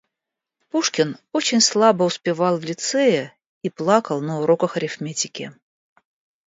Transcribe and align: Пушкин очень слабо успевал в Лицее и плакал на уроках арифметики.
Пушкин 0.71 1.19
очень 1.31 1.61
слабо 1.61 2.05
успевал 2.05 2.57
в 2.57 2.63
Лицее 2.63 3.37
и 3.61 3.69
плакал 3.69 4.19
на 4.19 4.41
уроках 4.41 4.75
арифметики. 4.75 5.53